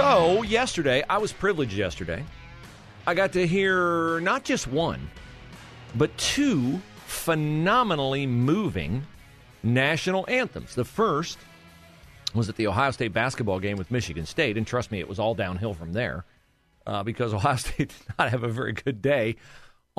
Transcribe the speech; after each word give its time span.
So, 0.00 0.40
yesterday, 0.40 1.04
I 1.10 1.18
was 1.18 1.30
privileged 1.30 1.74
yesterday. 1.74 2.24
I 3.06 3.12
got 3.12 3.34
to 3.34 3.46
hear 3.46 4.18
not 4.20 4.44
just 4.44 4.66
one, 4.66 5.10
but 5.94 6.16
two 6.16 6.80
phenomenally 7.04 8.26
moving 8.26 9.06
national 9.62 10.24
anthems. 10.26 10.74
The 10.74 10.86
first 10.86 11.36
was 12.34 12.48
at 12.48 12.56
the 12.56 12.66
Ohio 12.66 12.92
State 12.92 13.12
basketball 13.12 13.60
game 13.60 13.76
with 13.76 13.90
Michigan 13.90 14.24
State, 14.24 14.56
and 14.56 14.66
trust 14.66 14.90
me, 14.90 15.00
it 15.00 15.06
was 15.06 15.18
all 15.18 15.34
downhill 15.34 15.74
from 15.74 15.92
there 15.92 16.24
uh, 16.86 17.02
because 17.02 17.34
Ohio 17.34 17.56
State 17.56 17.90
did 17.90 18.14
not 18.18 18.30
have 18.30 18.42
a 18.42 18.48
very 18.48 18.72
good 18.72 19.02
day 19.02 19.36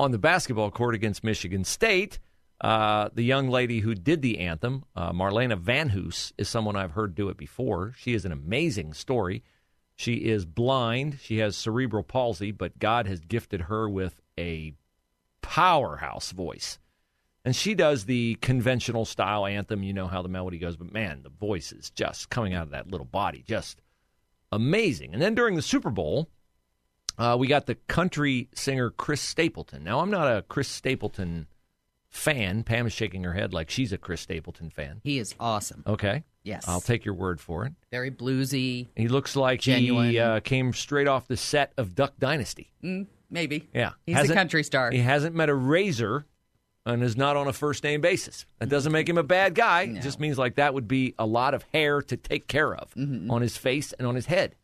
on 0.00 0.10
the 0.10 0.18
basketball 0.18 0.72
court 0.72 0.96
against 0.96 1.22
Michigan 1.22 1.62
State. 1.62 2.18
Uh, 2.60 3.08
the 3.14 3.22
young 3.22 3.48
lady 3.48 3.78
who 3.78 3.94
did 3.94 4.20
the 4.20 4.40
anthem, 4.40 4.84
uh, 4.96 5.12
Marlana 5.12 5.62
VanHoose, 5.62 6.32
is 6.38 6.48
someone 6.48 6.74
I've 6.74 6.90
heard 6.90 7.14
do 7.14 7.28
it 7.28 7.36
before. 7.36 7.94
She 7.96 8.14
is 8.14 8.24
an 8.24 8.32
amazing 8.32 8.94
story. 8.94 9.44
She 9.96 10.14
is 10.14 10.44
blind. 10.44 11.18
She 11.22 11.38
has 11.38 11.56
cerebral 11.56 12.02
palsy, 12.02 12.50
but 12.50 12.78
God 12.78 13.06
has 13.06 13.20
gifted 13.20 13.62
her 13.62 13.88
with 13.88 14.20
a 14.38 14.74
powerhouse 15.42 16.32
voice. 16.32 16.78
And 17.44 17.54
she 17.54 17.74
does 17.74 18.04
the 18.04 18.36
conventional 18.36 19.04
style 19.04 19.46
anthem. 19.46 19.82
You 19.82 19.92
know 19.92 20.06
how 20.06 20.22
the 20.22 20.28
melody 20.28 20.58
goes, 20.58 20.76
but 20.76 20.92
man, 20.92 21.22
the 21.22 21.28
voice 21.28 21.72
is 21.72 21.90
just 21.90 22.30
coming 22.30 22.54
out 22.54 22.64
of 22.64 22.70
that 22.70 22.90
little 22.90 23.06
body. 23.06 23.44
Just 23.46 23.80
amazing. 24.52 25.12
And 25.12 25.20
then 25.20 25.34
during 25.34 25.56
the 25.56 25.62
Super 25.62 25.90
Bowl, 25.90 26.28
uh, 27.18 27.36
we 27.38 27.46
got 27.46 27.66
the 27.66 27.74
country 27.74 28.48
singer 28.54 28.90
Chris 28.90 29.20
Stapleton. 29.20 29.82
Now, 29.82 30.00
I'm 30.00 30.10
not 30.10 30.28
a 30.28 30.42
Chris 30.42 30.68
Stapleton 30.68 31.46
fan. 32.08 32.62
Pam 32.62 32.86
is 32.86 32.92
shaking 32.92 33.24
her 33.24 33.32
head 33.32 33.52
like 33.52 33.70
she's 33.70 33.92
a 33.92 33.98
Chris 33.98 34.20
Stapleton 34.20 34.70
fan. 34.70 35.00
He 35.02 35.18
is 35.18 35.34
awesome. 35.40 35.82
Okay. 35.86 36.24
Yes. 36.44 36.64
I'll 36.66 36.80
take 36.80 37.04
your 37.04 37.14
word 37.14 37.40
for 37.40 37.64
it. 37.66 37.72
Very 37.90 38.10
bluesy. 38.10 38.88
He 38.96 39.08
looks 39.08 39.36
like 39.36 39.60
Genuine. 39.60 40.10
he 40.10 40.18
uh, 40.18 40.40
came 40.40 40.72
straight 40.72 41.06
off 41.08 41.28
the 41.28 41.36
set 41.36 41.72
of 41.76 41.94
Duck 41.94 42.14
Dynasty. 42.18 42.72
Mm, 42.82 43.06
maybe. 43.30 43.68
Yeah. 43.72 43.92
He's 44.06 44.16
a 44.16 44.18
Hasn't- 44.18 44.36
country 44.36 44.64
star. 44.64 44.90
He 44.90 44.98
hasn't 44.98 45.34
met 45.36 45.48
a 45.48 45.54
razor 45.54 46.26
and 46.84 47.00
is 47.04 47.16
not 47.16 47.36
on 47.36 47.46
a 47.46 47.52
first 47.52 47.84
name 47.84 48.00
basis. 48.00 48.44
That 48.58 48.68
doesn't 48.68 48.90
make 48.90 49.08
him 49.08 49.18
a 49.18 49.22
bad 49.22 49.54
guy. 49.54 49.82
It 49.82 50.00
just 50.02 50.18
means 50.18 50.36
like 50.36 50.56
that 50.56 50.74
would 50.74 50.88
be 50.88 51.14
a 51.16 51.24
lot 51.26 51.54
of 51.54 51.64
hair 51.72 52.02
to 52.02 52.16
take 52.16 52.48
care 52.48 52.74
of 52.74 52.92
Mm-hmm. 52.94 53.30
on 53.30 53.40
his 53.40 53.56
face 53.56 53.92
and 53.92 54.06
on 54.08 54.16
his 54.16 54.26
head. 54.26 54.56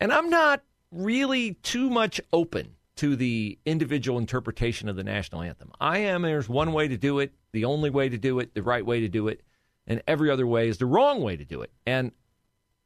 And 0.00 0.12
I'm 0.12 0.28
not 0.28 0.62
really 0.92 1.54
too 1.62 1.88
much 1.88 2.20
open 2.34 2.74
to 2.96 3.16
the 3.16 3.58
individual 3.64 4.18
interpretation 4.18 4.88
of 4.90 4.96
the 4.96 5.04
national 5.04 5.40
anthem. 5.42 5.70
I 5.80 5.98
am 5.98 6.22
there's 6.22 6.48
one 6.48 6.72
way 6.72 6.88
to 6.88 6.96
do 6.98 7.18
it, 7.20 7.32
the 7.52 7.64
only 7.64 7.88
way 7.90 8.08
to 8.10 8.18
do 8.18 8.40
it, 8.40 8.52
the 8.54 8.62
right 8.62 8.84
way 8.84 9.00
to 9.00 9.08
do 9.08 9.28
it, 9.28 9.40
and 9.88 10.02
every 10.06 10.30
other 10.30 10.46
way 10.46 10.68
is 10.68 10.78
the 10.78 10.86
wrong 10.86 11.22
way 11.22 11.34
to 11.34 11.44
do 11.44 11.62
it. 11.62 11.72
And 11.86 12.12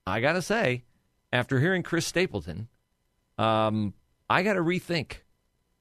I 0.06 0.20
got 0.20 0.33
to 0.34 0.42
say, 0.42 0.84
after 1.33 1.61
hearing 1.61 1.83
Chris 1.83 2.06
Stapleton, 2.06 2.69
um, 3.36 3.92
I 4.31 4.42
got 4.42 4.55
to 4.55 4.61
rethink 4.61 5.17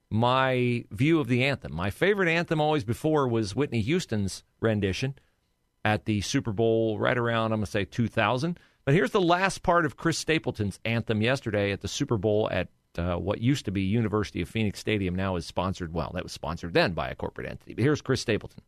my 0.09 0.83
view 0.91 1.19
of 1.19 1.27
the 1.27 1.45
anthem. 1.45 1.73
My 1.73 1.89
favorite 1.89 2.27
anthem 2.27 2.59
always 2.59 2.83
before 2.83 3.27
was 3.27 3.55
Whitney 3.55 3.81
Houston's 3.81 4.43
rendition 4.59 5.15
at 5.85 6.05
the 6.05 6.21
Super 6.21 6.51
Bowl 6.51 6.99
right 6.99 7.17
around, 7.17 7.53
I'm 7.53 7.59
going 7.59 7.65
to 7.65 7.71
say 7.71 7.85
2000. 7.85 8.59
But 8.83 8.95
here's 8.95 9.11
the 9.11 9.21
last 9.21 9.63
part 9.63 9.85
of 9.85 9.95
Chris 9.95 10.17
Stapleton's 10.17 10.79
anthem 10.83 11.21
yesterday 11.21 11.71
at 11.71 11.81
the 11.81 11.87
Super 11.87 12.17
Bowl 12.17 12.49
at 12.51 12.69
uh, 12.97 13.15
what 13.15 13.39
used 13.39 13.65
to 13.65 13.71
be 13.71 13.81
University 13.83 14.41
of 14.41 14.49
Phoenix 14.49 14.79
Stadium, 14.79 15.15
now 15.15 15.37
is 15.37 15.45
sponsored, 15.45 15.93
well, 15.93 16.11
that 16.13 16.23
was 16.23 16.33
sponsored 16.33 16.73
then 16.73 16.91
by 16.91 17.09
a 17.09 17.15
corporate 17.15 17.47
entity. 17.47 17.73
But 17.73 17.83
here's 17.83 18.01
Chris 18.01 18.21
Stapleton. 18.21 18.63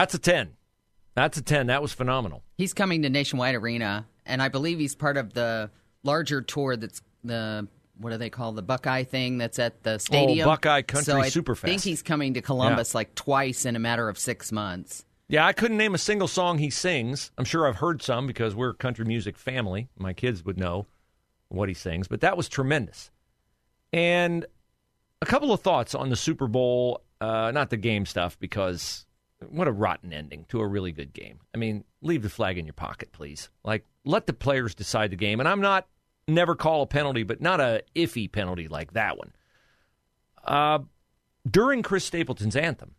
That's 0.00 0.14
a 0.14 0.18
10. 0.18 0.52
That's 1.14 1.36
a 1.36 1.42
10. 1.42 1.66
That 1.66 1.82
was 1.82 1.92
phenomenal. 1.92 2.42
He's 2.56 2.72
coming 2.72 3.02
to 3.02 3.10
Nationwide 3.10 3.54
Arena, 3.54 4.06
and 4.24 4.40
I 4.40 4.48
believe 4.48 4.78
he's 4.78 4.94
part 4.94 5.18
of 5.18 5.34
the 5.34 5.70
larger 6.02 6.40
tour 6.40 6.74
that's 6.74 7.02
the 7.22 7.68
what 7.98 8.08
do 8.08 8.16
they 8.16 8.30
call 8.30 8.52
the 8.52 8.62
Buckeye 8.62 9.04
thing 9.04 9.36
that's 9.36 9.58
at 9.58 9.82
the 9.82 9.98
stadium? 9.98 10.48
Oh, 10.48 10.52
Buckeye 10.52 10.80
Country 10.80 11.12
so 11.12 11.18
I 11.20 11.28
Superfest. 11.28 11.66
think 11.66 11.82
he's 11.82 12.00
coming 12.00 12.32
to 12.32 12.40
Columbus 12.40 12.94
like 12.94 13.14
twice 13.14 13.66
in 13.66 13.76
a 13.76 13.78
matter 13.78 14.08
of 14.08 14.16
six 14.18 14.50
months. 14.50 15.04
Yeah, 15.28 15.44
I 15.44 15.52
couldn't 15.52 15.76
name 15.76 15.94
a 15.94 15.98
single 15.98 16.28
song 16.28 16.56
he 16.56 16.70
sings. 16.70 17.30
I'm 17.36 17.44
sure 17.44 17.68
I've 17.68 17.76
heard 17.76 18.00
some 18.00 18.26
because 18.26 18.54
we're 18.54 18.70
a 18.70 18.74
country 18.74 19.04
music 19.04 19.36
family. 19.36 19.90
My 19.98 20.14
kids 20.14 20.46
would 20.46 20.56
know 20.58 20.86
what 21.48 21.68
he 21.68 21.74
sings, 21.74 22.08
but 22.08 22.22
that 22.22 22.38
was 22.38 22.48
tremendous. 22.48 23.10
And 23.92 24.46
a 25.20 25.26
couple 25.26 25.52
of 25.52 25.60
thoughts 25.60 25.94
on 25.94 26.08
the 26.08 26.16
Super 26.16 26.46
Bowl, 26.46 27.02
uh, 27.20 27.50
not 27.52 27.68
the 27.68 27.76
game 27.76 28.06
stuff, 28.06 28.38
because 28.40 29.04
what 29.48 29.68
a 29.68 29.72
rotten 29.72 30.12
ending 30.12 30.44
to 30.48 30.60
a 30.60 30.66
really 30.66 30.92
good 30.92 31.12
game. 31.12 31.40
I 31.54 31.58
mean, 31.58 31.84
leave 32.02 32.22
the 32.22 32.28
flag 32.28 32.58
in 32.58 32.66
your 32.66 32.74
pocket, 32.74 33.12
please. 33.12 33.48
Like, 33.64 33.84
let 34.04 34.26
the 34.26 34.32
players 34.32 34.74
decide 34.74 35.10
the 35.10 35.16
game. 35.16 35.40
And 35.40 35.48
I'm 35.48 35.60
not 35.60 35.86
never 36.28 36.54
call 36.54 36.82
a 36.82 36.86
penalty, 36.86 37.22
but 37.22 37.40
not 37.40 37.60
a 37.60 37.82
iffy 37.94 38.30
penalty 38.30 38.68
like 38.68 38.92
that 38.92 39.18
one. 39.18 39.32
Uh, 40.44 40.80
during 41.48 41.82
Chris 41.82 42.04
Stapleton's 42.04 42.56
anthem, 42.56 42.94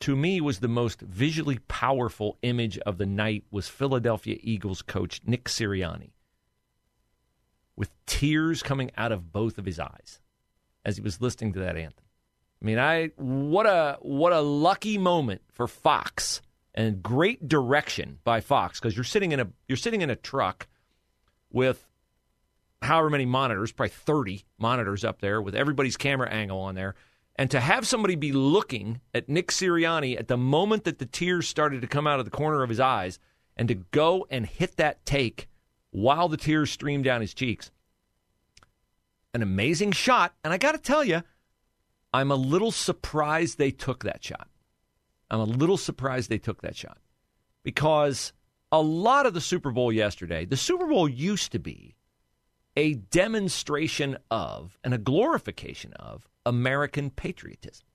to 0.00 0.16
me 0.16 0.40
was 0.40 0.60
the 0.60 0.68
most 0.68 1.00
visually 1.02 1.58
powerful 1.68 2.38
image 2.42 2.78
of 2.78 2.98
the 2.98 3.06
night 3.06 3.44
was 3.50 3.68
Philadelphia 3.68 4.38
Eagles 4.40 4.82
coach 4.82 5.20
Nick 5.24 5.44
Sirianni 5.44 6.12
with 7.76 7.90
tears 8.06 8.62
coming 8.62 8.90
out 8.96 9.12
of 9.12 9.32
both 9.32 9.58
of 9.58 9.66
his 9.66 9.78
eyes 9.78 10.20
as 10.84 10.96
he 10.96 11.02
was 11.02 11.20
listening 11.20 11.52
to 11.52 11.60
that 11.60 11.76
anthem. 11.76 12.04
I 12.62 12.66
mean, 12.66 12.78
I 12.78 13.06
what 13.16 13.66
a 13.66 13.98
what 14.00 14.32
a 14.32 14.40
lucky 14.40 14.98
moment 14.98 15.42
for 15.50 15.66
Fox 15.66 16.42
and 16.74 17.02
great 17.02 17.48
direction 17.48 18.18
by 18.22 18.40
Fox 18.40 18.78
because 18.78 18.96
you're 18.96 19.04
sitting 19.04 19.32
in 19.32 19.40
a 19.40 19.48
you're 19.66 19.76
sitting 19.76 20.02
in 20.02 20.10
a 20.10 20.16
truck 20.16 20.68
with 21.50 21.86
however 22.82 23.10
many 23.10 23.26
monitors, 23.26 23.72
probably 23.72 23.90
30 23.90 24.44
monitors 24.58 25.04
up 25.04 25.20
there 25.20 25.40
with 25.40 25.54
everybody's 25.54 25.96
camera 25.96 26.28
angle 26.30 26.60
on 26.60 26.74
there. 26.74 26.94
And 27.36 27.50
to 27.50 27.60
have 27.60 27.86
somebody 27.86 28.16
be 28.16 28.32
looking 28.32 29.00
at 29.14 29.28
Nick 29.28 29.48
Sirianni 29.48 30.18
at 30.18 30.28
the 30.28 30.36
moment 30.36 30.84
that 30.84 30.98
the 30.98 31.06
tears 31.06 31.48
started 31.48 31.80
to 31.80 31.86
come 31.86 32.06
out 32.06 32.18
of 32.18 32.24
the 32.24 32.30
corner 32.30 32.62
of 32.62 32.68
his 32.68 32.80
eyes 32.80 33.18
and 33.56 33.68
to 33.68 33.74
go 33.74 34.26
and 34.30 34.44
hit 34.44 34.76
that 34.76 35.04
take 35.06 35.48
while 35.90 36.28
the 36.28 36.36
tears 36.36 36.70
streamed 36.70 37.04
down 37.04 37.20
his 37.20 37.34
cheeks. 37.34 37.70
An 39.32 39.42
amazing 39.42 39.92
shot. 39.92 40.34
And 40.44 40.52
I 40.52 40.58
got 40.58 40.72
to 40.72 40.78
tell 40.78 41.04
you, 41.04 41.22
I'm 42.12 42.30
a 42.30 42.36
little 42.36 42.72
surprised 42.72 43.58
they 43.58 43.70
took 43.70 44.04
that 44.04 44.24
shot. 44.24 44.48
I'm 45.30 45.40
a 45.40 45.44
little 45.44 45.76
surprised 45.76 46.28
they 46.28 46.38
took 46.38 46.62
that 46.62 46.76
shot 46.76 46.98
because 47.62 48.32
a 48.72 48.80
lot 48.80 49.26
of 49.26 49.34
the 49.34 49.40
Super 49.40 49.70
Bowl 49.70 49.92
yesterday, 49.92 50.44
the 50.44 50.56
Super 50.56 50.86
Bowl 50.86 51.08
used 51.08 51.52
to 51.52 51.58
be 51.58 51.96
a 52.76 52.94
demonstration 52.94 54.16
of 54.30 54.78
and 54.82 54.94
a 54.94 54.98
glorification 54.98 55.92
of 55.94 56.28
American 56.46 57.10
patriotism. 57.10 57.86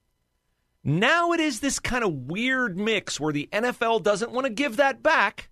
Now 0.83 1.31
it 1.31 1.39
is 1.39 1.59
this 1.59 1.79
kind 1.79 2.03
of 2.03 2.13
weird 2.13 2.77
mix 2.77 3.19
where 3.19 3.33
the 3.33 3.49
NFL 3.51 4.03
doesn't 4.03 4.31
want 4.31 4.45
to 4.45 4.53
give 4.53 4.77
that 4.77 5.01
back 5.01 5.49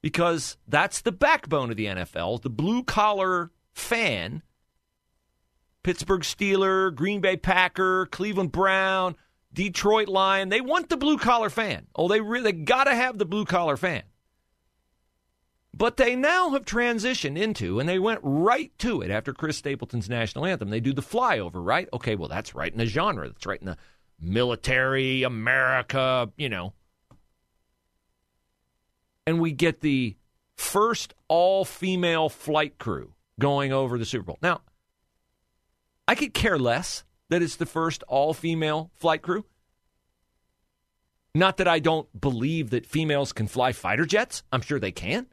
because 0.00 0.56
that's 0.68 1.00
the 1.00 1.12
backbone 1.12 1.70
of 1.70 1.76
the 1.76 1.86
NFL, 1.86 2.42
the 2.42 2.50
blue 2.50 2.84
collar 2.84 3.50
fan. 3.72 4.42
Pittsburgh 5.86 6.22
Steeler, 6.22 6.92
Green 6.92 7.20
Bay 7.20 7.36
Packer, 7.36 8.06
Cleveland 8.06 8.50
Brown, 8.50 9.14
Detroit 9.52 10.08
Lion. 10.08 10.48
They 10.48 10.60
want 10.60 10.88
the 10.88 10.96
blue 10.96 11.16
collar 11.16 11.48
fan. 11.48 11.86
Oh, 11.94 12.08
they 12.08 12.20
really 12.20 12.50
got 12.50 12.84
to 12.84 12.94
have 12.96 13.18
the 13.18 13.24
blue 13.24 13.44
collar 13.44 13.76
fan. 13.76 14.02
But 15.72 15.96
they 15.96 16.16
now 16.16 16.50
have 16.50 16.64
transitioned 16.64 17.38
into, 17.38 17.78
and 17.78 17.88
they 17.88 18.00
went 18.00 18.18
right 18.24 18.76
to 18.78 19.00
it 19.00 19.12
after 19.12 19.32
Chris 19.32 19.58
Stapleton's 19.58 20.08
national 20.08 20.44
anthem. 20.44 20.70
They 20.70 20.80
do 20.80 20.92
the 20.92 21.02
flyover, 21.02 21.64
right? 21.64 21.88
Okay, 21.92 22.16
well, 22.16 22.28
that's 22.28 22.52
right 22.52 22.72
in 22.72 22.78
the 22.78 22.86
genre. 22.86 23.28
That's 23.28 23.46
right 23.46 23.60
in 23.60 23.66
the 23.66 23.78
military, 24.20 25.22
America, 25.22 26.32
you 26.36 26.48
know. 26.48 26.72
And 29.24 29.38
we 29.38 29.52
get 29.52 29.82
the 29.82 30.16
first 30.56 31.14
all 31.28 31.64
female 31.64 32.28
flight 32.28 32.76
crew 32.76 33.12
going 33.38 33.72
over 33.72 33.98
the 33.98 34.04
Super 34.04 34.24
Bowl. 34.24 34.38
Now, 34.42 34.62
I 36.08 36.14
could 36.14 36.34
care 36.34 36.58
less 36.58 37.04
that 37.28 37.42
it's 37.42 37.56
the 37.56 37.66
first 37.66 38.02
all 38.08 38.32
female 38.34 38.90
flight 38.94 39.22
crew. 39.22 39.44
Not 41.34 41.58
that 41.58 41.68
I 41.68 41.80
don't 41.80 42.08
believe 42.18 42.70
that 42.70 42.86
females 42.86 43.32
can 43.32 43.46
fly 43.46 43.72
fighter 43.72 44.06
jets, 44.06 44.42
I'm 44.50 44.62
sure 44.62 44.80
they 44.80 44.92
can. 44.92 45.26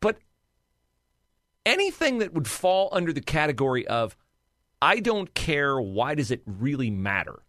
But 0.00 0.18
anything 1.66 2.18
that 2.18 2.32
would 2.32 2.48
fall 2.48 2.88
under 2.90 3.12
the 3.12 3.20
category 3.20 3.86
of, 3.86 4.16
I 4.80 5.00
don't 5.00 5.34
care, 5.34 5.78
why 5.78 6.14
does 6.14 6.30
it 6.30 6.42
really 6.46 6.90
matter? 6.90 7.42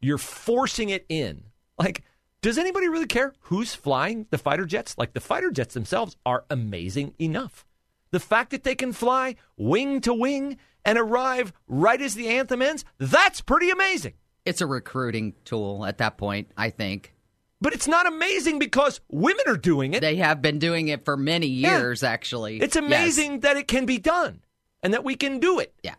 You're 0.00 0.18
forcing 0.18 0.90
it 0.90 1.04
in. 1.08 1.44
Like, 1.78 2.04
does 2.40 2.56
anybody 2.56 2.88
really 2.88 3.06
care 3.06 3.34
who's 3.40 3.74
flying 3.74 4.26
the 4.30 4.38
fighter 4.38 4.64
jets? 4.64 4.96
Like, 4.96 5.12
the 5.12 5.20
fighter 5.20 5.50
jets 5.50 5.74
themselves 5.74 6.16
are 6.24 6.44
amazing 6.48 7.14
enough. 7.20 7.65
The 8.10 8.20
fact 8.20 8.50
that 8.50 8.64
they 8.64 8.74
can 8.74 8.92
fly 8.92 9.36
wing 9.56 10.00
to 10.02 10.14
wing 10.14 10.58
and 10.84 10.98
arrive 10.98 11.52
right 11.66 12.00
as 12.00 12.14
the 12.14 12.28
anthem 12.28 12.62
ends, 12.62 12.84
that's 12.98 13.40
pretty 13.40 13.70
amazing. 13.70 14.14
It's 14.44 14.60
a 14.60 14.66
recruiting 14.66 15.34
tool 15.44 15.84
at 15.84 15.98
that 15.98 16.16
point, 16.16 16.50
I 16.56 16.70
think. 16.70 17.12
But 17.60 17.72
it's 17.72 17.88
not 17.88 18.06
amazing 18.06 18.58
because 18.58 19.00
women 19.08 19.42
are 19.48 19.56
doing 19.56 19.94
it. 19.94 20.00
They 20.02 20.16
have 20.16 20.40
been 20.42 20.58
doing 20.58 20.88
it 20.88 21.04
for 21.04 21.16
many 21.16 21.46
Yeah. 21.48 21.78
years, 21.78 22.02
actually. 22.02 22.60
It's 22.60 22.76
Yes. 22.76 22.84
amazing 22.84 23.40
that 23.40 23.56
it 23.56 23.66
can 23.66 23.86
be 23.86 23.98
done 23.98 24.42
and 24.82 24.92
that 24.94 25.02
we 25.04 25.16
can 25.16 25.38
do 25.40 25.58
it. 25.58 25.74
Yeah. 25.82 25.94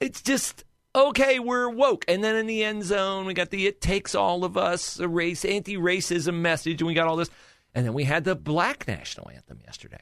It's 0.00 0.22
just 0.22 0.64
okay, 0.94 1.38
we're 1.38 1.68
woke. 1.70 2.04
And 2.08 2.22
then 2.24 2.36
in 2.36 2.46
the 2.46 2.62
end 2.64 2.84
zone, 2.84 3.24
we 3.24 3.32
got 3.34 3.50
the 3.50 3.66
it 3.66 3.80
takes 3.80 4.14
all 4.14 4.44
of 4.44 4.56
us, 4.58 4.98
a 4.98 5.08
race 5.08 5.44
anti-racism 5.44 6.34
message, 6.34 6.80
and 6.82 6.86
we 6.88 6.92
got 6.94 7.06
all 7.06 7.16
this. 7.16 7.30
And 7.74 7.86
then 7.86 7.94
we 7.94 8.04
had 8.04 8.24
the 8.24 8.34
black 8.34 8.86
national 8.86 9.30
anthem 9.30 9.60
yesterday. 9.64 10.00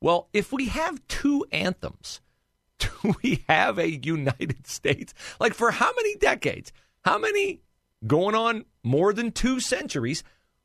Well, 0.00 0.28
if 0.32 0.52
we 0.52 0.66
have 0.66 1.06
two 1.08 1.44
anthems, 1.50 2.20
do 2.78 3.14
we 3.22 3.44
have 3.48 3.78
a 3.78 3.90
United 3.90 4.66
States? 4.66 5.14
Like 5.40 5.54
for 5.54 5.70
how 5.70 5.92
many 5.96 6.16
decades? 6.16 6.72
How 7.04 7.18
many 7.18 7.60
going 8.06 8.34
on 8.34 8.64
more 8.82 9.12
than 9.12 9.32
two 9.32 9.60
centuries? 9.60 10.22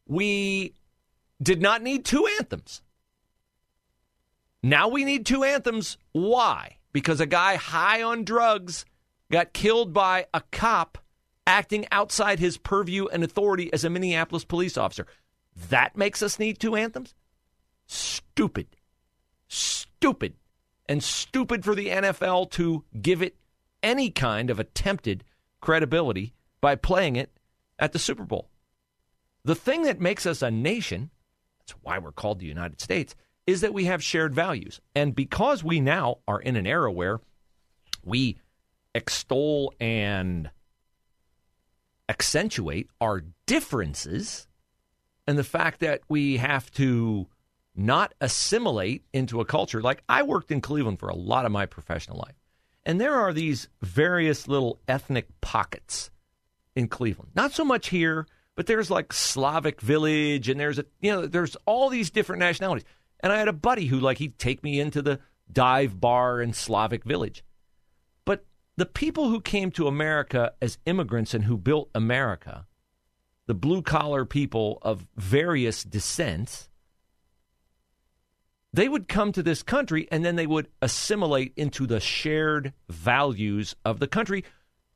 We 0.07 0.73
did 1.41 1.61
not 1.61 1.81
need 1.81 2.05
two 2.05 2.27
anthems. 2.39 2.81
Now 4.61 4.87
we 4.87 5.03
need 5.03 5.25
two 5.25 5.43
anthems. 5.43 5.97
Why? 6.13 6.77
Because 6.93 7.19
a 7.19 7.25
guy 7.25 7.55
high 7.55 8.01
on 8.01 8.23
drugs 8.23 8.85
got 9.31 9.53
killed 9.53 9.93
by 9.93 10.27
a 10.33 10.41
cop 10.51 10.97
acting 11.45 11.85
outside 11.91 12.39
his 12.39 12.57
purview 12.57 13.07
and 13.07 13.23
authority 13.23 13.71
as 13.73 13.83
a 13.83 13.89
Minneapolis 13.89 14.45
police 14.45 14.77
officer. 14.77 15.05
That 15.69 15.97
makes 15.97 16.21
us 16.23 16.39
need 16.39 16.59
two 16.59 16.75
anthems? 16.75 17.13
Stupid. 17.87 18.67
Stupid. 19.47 20.35
And 20.87 21.03
stupid 21.03 21.63
for 21.63 21.75
the 21.75 21.87
NFL 21.87 22.51
to 22.51 22.83
give 23.01 23.21
it 23.21 23.37
any 23.81 24.09
kind 24.09 24.49
of 24.49 24.59
attempted 24.59 25.23
credibility 25.61 26.33
by 26.61 26.75
playing 26.75 27.15
it 27.15 27.31
at 27.79 27.93
the 27.93 27.99
Super 27.99 28.23
Bowl. 28.23 28.49
The 29.45 29.55
thing 29.55 29.83
that 29.83 29.99
makes 29.99 30.25
us 30.25 30.41
a 30.41 30.51
nation, 30.51 31.09
that's 31.59 31.71
why 31.81 31.99
we're 31.99 32.11
called 32.11 32.39
the 32.39 32.45
United 32.45 32.81
States, 32.81 33.15
is 33.45 33.61
that 33.61 33.73
we 33.73 33.85
have 33.85 34.03
shared 34.03 34.33
values. 34.33 34.79
And 34.95 35.15
because 35.15 35.63
we 35.63 35.81
now 35.81 36.19
are 36.27 36.39
in 36.39 36.55
an 36.55 36.65
era 36.65 36.91
where 36.91 37.19
we 38.03 38.37
extol 38.95 39.73
and 39.79 40.49
accentuate 42.07 42.89
our 43.01 43.23
differences 43.45 44.47
and 45.25 45.37
the 45.37 45.43
fact 45.43 45.79
that 45.79 46.01
we 46.09 46.37
have 46.37 46.69
to 46.71 47.27
not 47.75 48.13
assimilate 48.21 49.03
into 49.13 49.41
a 49.41 49.45
culture. 49.45 49.81
Like 49.81 50.03
I 50.07 50.23
worked 50.23 50.51
in 50.51 50.61
Cleveland 50.61 50.99
for 50.99 51.09
a 51.09 51.15
lot 51.15 51.45
of 51.45 51.51
my 51.51 51.65
professional 51.65 52.17
life. 52.17 52.35
And 52.85 52.99
there 52.99 53.15
are 53.15 53.33
these 53.33 53.67
various 53.81 54.47
little 54.47 54.79
ethnic 54.87 55.27
pockets 55.41 56.11
in 56.75 56.87
Cleveland. 56.87 57.31
Not 57.35 57.53
so 57.53 57.63
much 57.63 57.89
here, 57.89 58.27
but 58.55 58.67
there's 58.67 58.91
like 58.91 59.13
Slavic 59.13 59.81
Village 59.81 60.49
and 60.49 60.59
there's 60.59 60.79
a 60.79 60.85
you 61.01 61.11
know 61.11 61.25
there's 61.25 61.55
all 61.65 61.89
these 61.89 62.09
different 62.09 62.39
nationalities. 62.39 62.85
And 63.21 63.31
I 63.31 63.37
had 63.37 63.47
a 63.47 63.53
buddy 63.53 63.85
who 63.85 63.99
like 63.99 64.17
he'd 64.17 64.37
take 64.37 64.63
me 64.63 64.79
into 64.79 65.01
the 65.01 65.19
dive 65.51 65.99
bar 65.99 66.41
in 66.41 66.53
Slavic 66.53 67.03
Village. 67.03 67.43
But 68.25 68.45
the 68.75 68.85
people 68.85 69.29
who 69.29 69.41
came 69.41 69.71
to 69.71 69.87
America 69.87 70.53
as 70.61 70.77
immigrants 70.85 71.33
and 71.33 71.45
who 71.45 71.57
built 71.57 71.89
America, 71.95 72.67
the 73.47 73.53
blue 73.53 73.81
collar 73.81 74.25
people 74.25 74.79
of 74.81 75.07
various 75.15 75.83
descents, 75.83 76.69
they 78.73 78.89
would 78.89 79.07
come 79.07 79.31
to 79.31 79.43
this 79.43 79.61
country 79.61 80.07
and 80.11 80.25
then 80.25 80.35
they 80.35 80.47
would 80.47 80.67
assimilate 80.81 81.53
into 81.55 81.85
the 81.85 81.99
shared 81.99 82.73
values 82.89 83.75
of 83.85 83.99
the 83.99 84.07
country. 84.07 84.43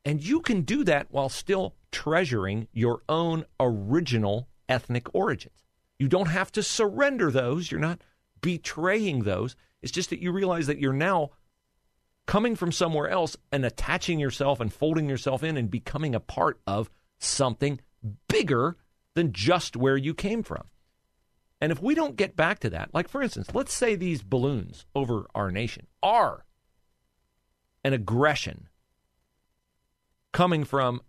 And 0.04 0.22
you 0.22 0.40
can 0.40 0.62
do 0.62 0.84
that 0.84 1.06
while 1.10 1.28
still 1.28 1.76
treasuring 1.92 2.66
your 2.72 3.02
own 3.08 3.44
original 3.60 4.48
ethnic 4.68 5.14
origins. 5.14 5.54
You 5.98 6.08
don't 6.08 6.28
have 6.28 6.50
to 6.52 6.62
surrender 6.62 7.30
those. 7.30 7.70
You're 7.70 7.80
not 7.80 8.02
betraying 8.40 9.22
those. 9.22 9.54
It's 9.80 9.92
just 9.92 10.10
that 10.10 10.20
you 10.20 10.32
realize 10.32 10.66
that 10.66 10.78
you're 10.78 10.92
now 10.92 11.30
coming 12.26 12.56
from 12.56 12.72
somewhere 12.72 13.08
else 13.08 13.36
and 13.52 13.64
attaching 13.64 14.18
yourself 14.18 14.60
and 14.60 14.72
folding 14.72 15.08
yourself 15.08 15.42
in 15.42 15.56
and 15.56 15.70
becoming 15.70 16.14
a 16.14 16.20
part 16.20 16.60
of 16.66 16.90
something 17.18 17.80
bigger 18.28 18.76
than 19.14 19.32
just 19.32 19.76
where 19.76 19.96
you 19.96 20.14
came 20.14 20.42
from. 20.42 20.64
And 21.60 21.72
if 21.72 21.82
we 21.82 21.94
don't 21.94 22.16
get 22.16 22.36
back 22.36 22.60
to 22.60 22.70
that, 22.70 22.90
like 22.94 23.08
for 23.08 23.22
instance, 23.22 23.48
let's 23.52 23.72
say 23.72 23.94
these 23.94 24.22
balloons 24.22 24.86
over 24.94 25.26
our 25.34 25.50
nation 25.50 25.86
are 26.02 26.44
an 27.84 27.92
aggression 27.92 28.68
coming 30.32 30.64
from 30.64 31.00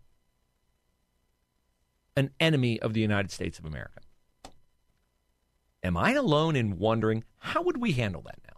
an 2.16 2.32
enemy 2.40 2.80
of 2.80 2.94
the 2.94 3.02
United 3.02 3.32
States 3.32 3.60
of 3.60 3.66
America. 3.66 4.02
Am 5.84 5.96
I 5.96 6.14
alone 6.14 6.56
in 6.56 6.78
wondering 6.78 7.24
how 7.38 7.62
would 7.62 7.78
we 7.78 7.94
handle 7.94 8.22
that 8.24 8.40
now? 8.46 8.58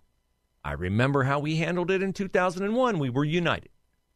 I 0.64 0.74
remember 0.74 1.24
how 1.24 1.40
we 1.40 1.58
handled 1.58 1.92
it 1.92 2.02
in 2.02 2.14
2001. 2.14 3.00
We 3.00 3.10
were 3.10 3.26
united. 3.26 3.70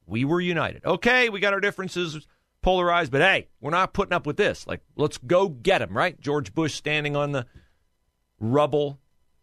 We 0.07 0.25
were 0.25 0.41
united. 0.41 0.85
Okay, 0.85 1.29
we 1.29 1.39
got 1.39 1.53
our 1.53 1.59
differences 1.59 2.27
polarized, 2.61 3.11
but 3.11 3.21
hey, 3.21 3.49
we're 3.59 3.71
not 3.71 3.93
putting 3.93 4.13
up 4.13 4.25
with 4.25 4.37
this. 4.37 4.65
Like, 4.65 4.81
let's 4.95 5.17
go 5.17 5.49
get 5.49 5.81
him, 5.81 5.95
right? 5.95 6.19
George 6.19 6.53
Bush 6.53 6.73
standing 6.73 7.15
on 7.15 7.31
the 7.31 7.45
rubble. 8.39 8.99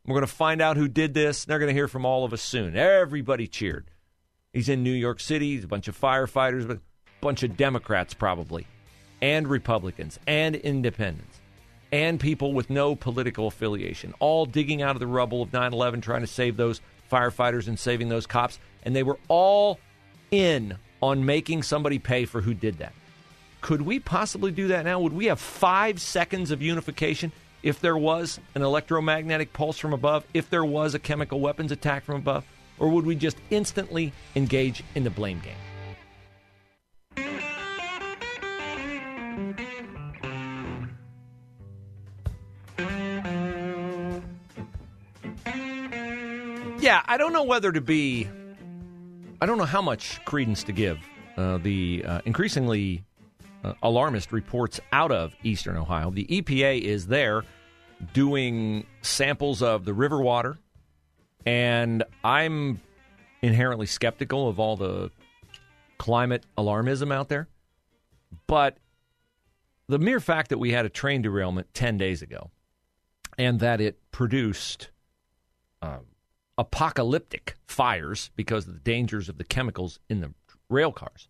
We're 0.06 0.14
going 0.14 0.26
to 0.26 0.32
find 0.32 0.61
out 0.61 0.76
who 0.76 0.88
did 0.88 1.14
this. 1.14 1.44
They're 1.44 1.58
going 1.58 1.68
to 1.68 1.75
hear 1.75 1.88
from 1.88 2.04
all 2.04 2.25
of 2.25 2.32
us 2.32 2.42
soon. 2.42 2.76
Everybody 2.76 3.46
cheered. 3.46 3.90
He's 4.52 4.68
in 4.68 4.82
New 4.82 4.92
York 4.92 5.20
City. 5.20 5.54
He's 5.54 5.64
a 5.64 5.68
bunch 5.68 5.88
of 5.88 5.99
firefighters, 5.99 6.66
but 6.66 6.76
a 6.78 6.80
bunch 7.20 7.42
of 7.42 7.56
Democrats 7.56 8.14
probably, 8.14 8.66
and 9.20 9.49
Republicans, 9.49 10.18
and 10.26 10.56
independents, 10.56 11.40
and 11.90 12.20
people 12.20 12.52
with 12.52 12.68
no 12.68 12.94
political 12.94 13.46
affiliation, 13.46 14.12
all 14.18 14.44
digging 14.44 14.82
out 14.82 14.96
of 14.96 15.00
the 15.00 15.06
rubble 15.06 15.42
of 15.42 15.52
9 15.52 15.72
11, 15.72 16.00
trying 16.00 16.20
to 16.20 16.26
save 16.26 16.56
those 16.56 16.80
firefighters 17.11 17.68
and 17.68 17.78
saving 17.78 18.08
those 18.08 18.26
cops. 18.26 18.58
And 18.82 18.96
they 18.96 19.02
were 19.02 19.18
all 19.28 19.78
in 20.30 20.76
on 21.00 21.25
making 21.25 21.62
somebody 21.62 21.99
pay 21.99 22.25
for 22.25 22.40
who 22.40 22.54
did 22.54 22.78
that. 22.78 22.92
Could 23.61 23.82
we 23.82 24.00
possibly 24.00 24.50
do 24.50 24.68
that 24.68 24.84
now? 24.84 24.99
Would 25.00 25.12
we 25.12 25.26
have 25.26 25.40
five 25.40 26.00
seconds 26.00 26.50
of 26.50 26.61
unification 26.61 27.32
if 27.62 27.81
there 27.81 27.97
was 27.97 28.40
an 28.54 28.62
electromagnetic 28.62 29.52
pulse 29.52 29.78
from 29.78 29.92
above, 29.92 30.25
if 30.35 30.50
there 30.50 30.64
was 30.64 30.95
a 30.95 30.99
chemical 30.99 31.40
weapons 31.40 31.73
attack 31.73 32.04
from 32.04 32.16
above? 32.16 32.45
Or 32.78 32.88
would 32.88 33.07
we 33.07 33.14
just 33.14 33.37
instantly 33.50 34.12
engage 34.35 34.83
in 34.95 35.04
the 35.04 35.11
blame 35.11 35.40
game? 35.40 35.54
Yeah, 46.81 47.00
I 47.07 47.16
don't 47.16 47.33
know 47.33 47.45
whether 47.45 47.71
to 47.71 47.81
be. 47.81 48.28
I 49.40 49.47
don't 49.47 49.57
know 49.57 49.64
how 49.64 49.83
much 49.83 50.25
credence 50.25 50.64
to 50.64 50.73
give 50.73 50.99
uh, 51.37 51.59
the 51.59 52.04
uh, 52.04 52.21
increasingly 52.25 53.04
uh, 53.64 53.75
alarmist 53.83 54.33
reports 54.33 54.81
out 54.92 55.12
of 55.12 55.35
eastern 55.42 55.76
Ohio. 55.76 56.11
The 56.11 56.25
EPA 56.26 56.81
is 56.81 57.07
there 57.07 57.42
doing 58.12 58.87
samples 59.02 59.62
of 59.62 59.85
the 59.85 59.95
river 59.95 60.21
water, 60.21 60.59
and 61.47 62.04
I'm 62.25 62.81
inherently 63.42 63.87
skeptical 63.87 64.49
of 64.49 64.59
all 64.59 64.76
the 64.76 65.11
climate 65.99 66.45
alarmism 66.59 67.12
out 67.12 67.28
there. 67.28 67.49
But 68.47 68.78
the 69.88 69.99
mere 69.99 70.21
fact 70.21 70.49
that 70.50 70.59
we 70.59 70.73
had 70.73 70.87
a 70.87 70.88
train 70.88 71.23
derailment 71.23 71.73
10 71.75 71.99
days 71.99 72.23
ago 72.23 72.50
and 73.38 73.61
that 73.61 73.81
it 73.81 73.99
produced 74.11 74.90
um, 75.81 76.07
apocalyptic 76.59 77.57
fires 77.66 78.31
because 78.37 78.66
of 78.66 78.75
the 78.75 78.81
dangers 78.81 79.28
of 79.28 79.38
the 79.38 79.45
chemicals 79.45 79.99
in 80.09 80.21
the 80.21 80.33
rail 80.69 80.92
cars, 80.92 81.28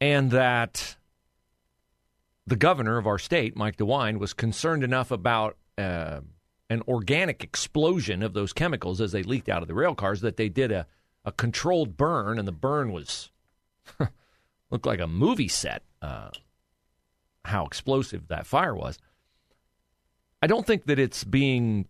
and 0.00 0.30
that 0.30 0.96
the 2.50 2.56
governor 2.56 2.98
of 2.98 3.06
our 3.06 3.18
state, 3.18 3.56
Mike 3.56 3.76
DeWine, 3.76 4.18
was 4.18 4.34
concerned 4.34 4.82
enough 4.82 5.12
about 5.12 5.56
uh, 5.78 6.20
an 6.68 6.82
organic 6.88 7.44
explosion 7.44 8.24
of 8.24 8.34
those 8.34 8.52
chemicals 8.52 9.00
as 9.00 9.12
they 9.12 9.22
leaked 9.22 9.48
out 9.48 9.62
of 9.62 9.68
the 9.68 9.74
rail 9.74 9.94
cars 9.94 10.20
that 10.20 10.36
they 10.36 10.48
did 10.48 10.72
a, 10.72 10.84
a 11.24 11.30
controlled 11.30 11.96
burn, 11.96 12.40
and 12.40 12.48
the 12.48 12.52
burn 12.52 12.90
was 12.90 13.30
looked 14.70 14.84
like 14.84 15.00
a 15.00 15.06
movie 15.06 15.46
set. 15.46 15.84
Uh, 16.02 16.30
how 17.44 17.64
explosive 17.64 18.26
that 18.28 18.46
fire 18.46 18.74
was. 18.74 18.98
I 20.42 20.48
don't 20.48 20.66
think 20.66 20.86
that 20.86 20.98
it's 20.98 21.22
being 21.22 21.86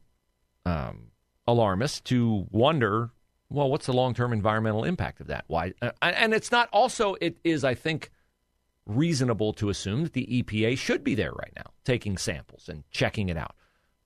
um, 0.66 1.08
alarmist 1.46 2.04
to 2.06 2.46
wonder, 2.50 3.10
well, 3.48 3.70
what's 3.70 3.86
the 3.86 3.94
long 3.94 4.12
term 4.12 4.32
environmental 4.32 4.84
impact 4.84 5.20
of 5.20 5.28
that? 5.28 5.44
Why? 5.48 5.72
Uh, 5.80 5.92
and 6.02 6.34
it's 6.34 6.52
not 6.52 6.68
also, 6.70 7.16
it 7.20 7.38
is, 7.44 7.64
I 7.64 7.74
think, 7.74 8.10
reasonable 8.86 9.52
to 9.54 9.68
assume 9.68 10.02
that 10.02 10.12
the 10.12 10.42
EPA 10.42 10.76
should 10.76 11.04
be 11.04 11.14
there 11.14 11.32
right 11.32 11.52
now, 11.56 11.70
taking 11.84 12.16
samples 12.16 12.68
and 12.68 12.84
checking 12.90 13.28
it 13.28 13.36
out. 13.36 13.54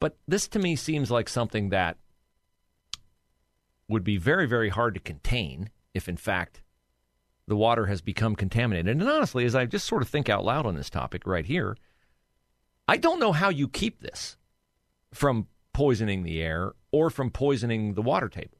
But 0.01 0.17
this 0.29 0.49
to 0.49 0.59
me 0.59 0.77
seems 0.77 1.11
like 1.11 1.29
something 1.29 1.71
that 1.71 1.97
would 3.89 4.05
be 4.05 4.17
very, 4.17 4.47
very 4.47 4.69
hard 4.69 4.95
to 4.95 5.01
contain 5.01 5.71
if, 5.93 6.09
in 6.09 6.17
fact, 6.17 6.63
the 7.47 7.57
water 7.57 7.87
has 7.87 8.01
become 8.01 8.35
contaminated. 8.35 8.89
And 8.89 9.09
honestly, 9.09 9.45
as 9.45 9.55
I 9.55 9.67
just 9.67 9.87
sort 9.87 10.03
of 10.03 10.09
think 10.09 10.29
out 10.29 10.45
loud 10.45 10.67
on 10.67 10.75
this 10.75 10.91
topic 10.91 11.27
right 11.27 11.45
here, 11.45 11.77
I 12.89 12.97
don't 12.97 13.21
know 13.21 13.33
how 13.33 13.49
you 13.49 13.69
keep 13.69 14.01
this 14.01 14.37
from 15.13 15.47
poisoning 15.73 16.23
the 16.23 16.41
air 16.43 16.73
or 16.91 17.11
from 17.11 17.31
poisoning 17.31 17.95
the 17.95 18.03
water 18.03 18.29
table. 18.29 18.59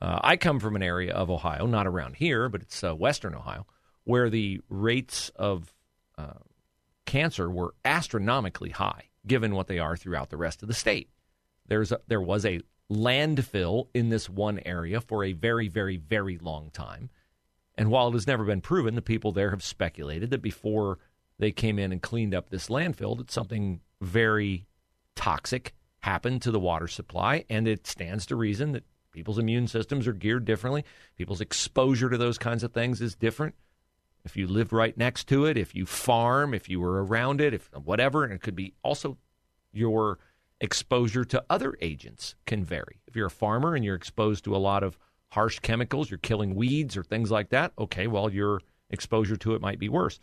Uh, 0.00 0.20
I 0.22 0.36
come 0.36 0.60
from 0.60 0.76
an 0.76 0.82
area 0.82 1.12
of 1.12 1.30
Ohio, 1.30 1.66
not 1.66 1.86
around 1.86 2.16
here, 2.16 2.48
but 2.48 2.62
it's 2.62 2.84
uh, 2.84 2.94
Western 2.94 3.34
Ohio, 3.34 3.66
where 4.06 4.30
the 4.30 4.60
rates 4.68 5.30
of 5.34 5.74
uh, 6.16 6.38
cancer 7.06 7.50
were 7.50 7.74
astronomically 7.84 8.70
high, 8.70 9.10
given 9.26 9.54
what 9.54 9.66
they 9.66 9.80
are 9.80 9.96
throughout 9.96 10.30
the 10.30 10.36
rest 10.36 10.62
of 10.62 10.68
the 10.68 10.74
state. 10.74 11.10
There's 11.66 11.90
a, 11.90 11.98
there 12.06 12.20
was 12.20 12.46
a 12.46 12.60
landfill 12.90 13.88
in 13.92 14.08
this 14.08 14.30
one 14.30 14.60
area 14.64 15.00
for 15.00 15.24
a 15.24 15.32
very, 15.32 15.66
very, 15.66 15.96
very 15.96 16.38
long 16.38 16.70
time. 16.70 17.10
And 17.76 17.90
while 17.90 18.08
it 18.08 18.12
has 18.12 18.28
never 18.28 18.44
been 18.44 18.60
proven, 18.60 18.94
the 18.94 19.02
people 19.02 19.32
there 19.32 19.50
have 19.50 19.62
speculated 19.62 20.30
that 20.30 20.40
before 20.40 20.98
they 21.40 21.50
came 21.50 21.80
in 21.80 21.90
and 21.90 22.00
cleaned 22.00 22.32
up 22.32 22.48
this 22.48 22.68
landfill, 22.68 23.18
that 23.18 23.32
something 23.32 23.80
very 24.00 24.66
toxic 25.16 25.74
happened 25.98 26.42
to 26.42 26.52
the 26.52 26.60
water 26.60 26.86
supply. 26.86 27.44
And 27.50 27.66
it 27.66 27.88
stands 27.88 28.24
to 28.26 28.36
reason 28.36 28.70
that 28.70 28.84
people's 29.10 29.38
immune 29.38 29.66
systems 29.66 30.06
are 30.06 30.12
geared 30.12 30.44
differently. 30.44 30.84
People's 31.18 31.40
exposure 31.40 32.08
to 32.08 32.16
those 32.16 32.38
kinds 32.38 32.62
of 32.62 32.72
things 32.72 33.00
is 33.00 33.16
different. 33.16 33.56
If 34.26 34.36
you 34.36 34.48
live 34.48 34.72
right 34.72 34.96
next 34.98 35.28
to 35.28 35.46
it, 35.46 35.56
if 35.56 35.74
you 35.74 35.86
farm, 35.86 36.52
if 36.52 36.68
you 36.68 36.80
were 36.80 37.04
around 37.04 37.40
it, 37.40 37.54
if 37.54 37.70
whatever, 37.72 38.24
and 38.24 38.32
it 38.32 38.42
could 38.42 38.56
be 38.56 38.74
also 38.82 39.16
your 39.72 40.18
exposure 40.60 41.24
to 41.24 41.44
other 41.48 41.76
agents 41.80 42.34
can 42.44 42.64
vary. 42.64 43.00
If 43.06 43.14
you're 43.14 43.26
a 43.26 43.30
farmer 43.30 43.74
and 43.74 43.84
you're 43.84 43.94
exposed 43.94 44.44
to 44.44 44.56
a 44.56 44.58
lot 44.58 44.82
of 44.82 44.98
harsh 45.30 45.60
chemicals, 45.60 46.10
you're 46.10 46.18
killing 46.18 46.56
weeds 46.56 46.96
or 46.96 47.04
things 47.04 47.30
like 47.30 47.50
that, 47.50 47.72
okay, 47.78 48.08
well, 48.08 48.28
your 48.28 48.60
exposure 48.90 49.36
to 49.36 49.54
it 49.54 49.60
might 49.60 49.78
be 49.78 49.88
worse. 49.88 50.18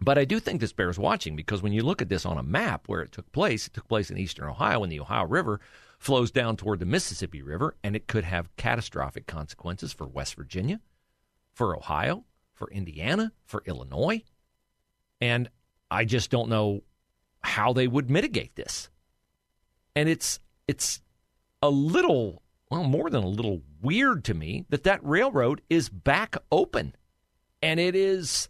But 0.00 0.18
I 0.18 0.24
do 0.24 0.38
think 0.38 0.60
this 0.60 0.72
bears 0.72 0.98
watching 0.98 1.34
because 1.34 1.62
when 1.62 1.72
you 1.72 1.82
look 1.82 2.02
at 2.02 2.08
this 2.08 2.26
on 2.26 2.36
a 2.36 2.42
map 2.42 2.88
where 2.88 3.00
it 3.00 3.12
took 3.12 3.30
place, 3.32 3.66
it 3.66 3.72
took 3.72 3.88
place 3.88 4.10
in 4.10 4.18
eastern 4.18 4.48
Ohio 4.48 4.80
when 4.80 4.90
the 4.90 5.00
Ohio 5.00 5.24
River 5.24 5.60
flows 5.98 6.30
down 6.30 6.56
toward 6.56 6.80
the 6.80 6.84
Mississippi 6.84 7.40
River, 7.40 7.74
and 7.82 7.96
it 7.96 8.06
could 8.06 8.24
have 8.24 8.54
catastrophic 8.56 9.26
consequences 9.26 9.92
for 9.92 10.06
West 10.06 10.34
Virginia, 10.34 10.80
for 11.54 11.74
Ohio, 11.74 12.24
for 12.54 12.70
Indiana, 12.70 13.32
for 13.44 13.62
Illinois. 13.66 14.22
And 15.20 15.50
I 15.90 16.04
just 16.04 16.30
don't 16.30 16.48
know 16.48 16.82
how 17.40 17.72
they 17.72 17.86
would 17.86 18.10
mitigate 18.10 18.56
this. 18.56 18.88
And 19.94 20.08
it's 20.08 20.40
it's 20.66 21.02
a 21.62 21.70
little 21.70 22.42
well, 22.70 22.84
more 22.84 23.10
than 23.10 23.22
a 23.22 23.28
little 23.28 23.62
weird 23.80 24.24
to 24.24 24.34
me 24.34 24.64
that 24.70 24.84
that 24.84 25.04
railroad 25.04 25.60
is 25.68 25.88
back 25.88 26.36
open 26.50 26.96
and 27.62 27.78
it 27.78 27.94
is 27.94 28.48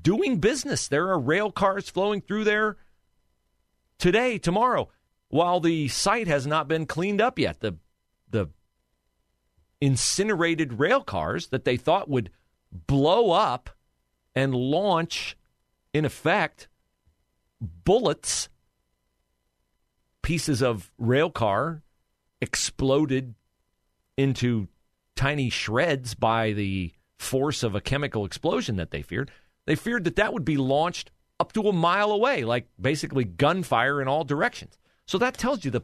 doing 0.00 0.38
business. 0.38 0.88
There 0.88 1.08
are 1.08 1.18
rail 1.18 1.50
cars 1.50 1.88
flowing 1.88 2.20
through 2.20 2.44
there 2.44 2.76
today, 3.98 4.38
tomorrow, 4.38 4.88
while 5.28 5.60
the 5.60 5.88
site 5.88 6.28
has 6.28 6.46
not 6.46 6.68
been 6.68 6.86
cleaned 6.86 7.20
up 7.20 7.38
yet. 7.38 7.60
The 7.60 7.76
the 8.28 8.50
incinerated 9.80 10.78
rail 10.78 11.02
cars 11.02 11.48
that 11.48 11.64
they 11.64 11.76
thought 11.76 12.08
would 12.08 12.30
blow 12.74 13.30
up 13.30 13.70
and 14.34 14.54
launch 14.54 15.36
in 15.92 16.04
effect 16.04 16.68
bullets 17.60 18.48
pieces 20.22 20.62
of 20.62 20.90
rail 20.98 21.30
car 21.30 21.82
exploded 22.40 23.34
into 24.16 24.68
tiny 25.16 25.50
shreds 25.50 26.14
by 26.14 26.52
the 26.52 26.92
force 27.18 27.62
of 27.62 27.74
a 27.74 27.80
chemical 27.80 28.24
explosion 28.24 28.76
that 28.76 28.90
they 28.90 29.02
feared. 29.02 29.30
They 29.66 29.76
feared 29.76 30.04
that 30.04 30.16
that 30.16 30.32
would 30.32 30.44
be 30.44 30.56
launched 30.56 31.10
up 31.38 31.52
to 31.52 31.68
a 31.68 31.72
mile 31.72 32.10
away, 32.10 32.44
like 32.44 32.68
basically 32.80 33.24
gunfire 33.24 34.00
in 34.00 34.08
all 34.08 34.24
directions. 34.24 34.78
So 35.06 35.18
that 35.18 35.36
tells 35.38 35.64
you 35.64 35.70
the 35.70 35.82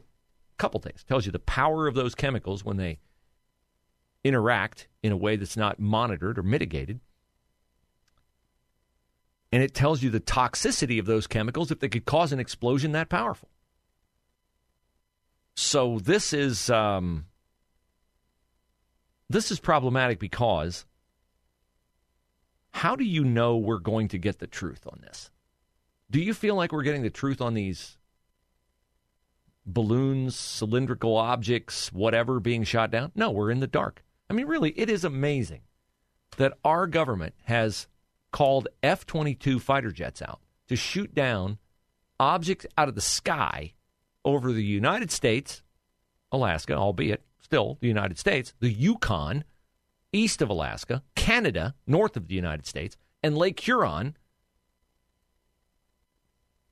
couple 0.58 0.80
things. 0.80 1.04
Tells 1.04 1.26
you 1.26 1.32
the 1.32 1.38
power 1.38 1.86
of 1.86 1.94
those 1.94 2.14
chemicals 2.14 2.64
when 2.64 2.76
they 2.76 2.98
interact 4.24 4.88
in 5.02 5.12
a 5.12 5.16
way 5.16 5.36
that's 5.36 5.56
not 5.56 5.78
monitored 5.78 6.38
or 6.38 6.42
mitigated. 6.42 7.00
And 9.52 9.62
it 9.62 9.74
tells 9.74 10.02
you 10.02 10.10
the 10.10 10.20
toxicity 10.20 11.00
of 11.00 11.06
those 11.06 11.26
chemicals 11.26 11.70
if 11.70 11.80
they 11.80 11.88
could 11.88 12.04
cause 12.04 12.32
an 12.32 12.38
explosion 12.38 12.92
that 12.92 13.08
powerful. 13.08 13.48
So 15.54 15.98
this 15.98 16.32
is 16.32 16.70
um, 16.70 17.26
this 19.28 19.50
is 19.50 19.60
problematic 19.60 20.18
because 20.18 20.86
how 22.70 22.94
do 22.94 23.04
you 23.04 23.24
know 23.24 23.56
we're 23.56 23.78
going 23.78 24.08
to 24.08 24.18
get 24.18 24.38
the 24.38 24.46
truth 24.46 24.86
on 24.86 25.00
this? 25.02 25.30
Do 26.10 26.20
you 26.20 26.34
feel 26.34 26.54
like 26.54 26.72
we're 26.72 26.82
getting 26.82 27.02
the 27.02 27.10
truth 27.10 27.40
on 27.40 27.54
these 27.54 27.98
balloons, 29.66 30.36
cylindrical 30.36 31.16
objects, 31.16 31.92
whatever 31.92 32.40
being 32.40 32.64
shot 32.64 32.90
down? 32.90 33.12
No, 33.14 33.30
we're 33.30 33.50
in 33.50 33.60
the 33.60 33.66
dark. 33.66 34.02
I 34.30 34.32
mean, 34.32 34.46
really, 34.46 34.70
it 34.78 34.88
is 34.88 35.04
amazing 35.04 35.62
that 36.36 36.56
our 36.64 36.86
government 36.86 37.34
has 37.44 37.88
called 38.30 38.68
F 38.80 39.04
22 39.04 39.58
fighter 39.58 39.90
jets 39.90 40.22
out 40.22 40.40
to 40.68 40.76
shoot 40.76 41.12
down 41.12 41.58
objects 42.20 42.64
out 42.78 42.88
of 42.88 42.94
the 42.94 43.00
sky 43.00 43.74
over 44.24 44.52
the 44.52 44.62
United 44.62 45.10
States, 45.10 45.62
Alaska, 46.30 46.74
albeit 46.74 47.24
still 47.40 47.76
the 47.80 47.88
United 47.88 48.18
States, 48.18 48.54
the 48.60 48.70
Yukon, 48.70 49.42
east 50.12 50.40
of 50.40 50.48
Alaska, 50.48 51.02
Canada, 51.16 51.74
north 51.88 52.16
of 52.16 52.28
the 52.28 52.34
United 52.34 52.66
States, 52.66 52.96
and 53.24 53.36
Lake 53.36 53.58
Huron. 53.58 54.16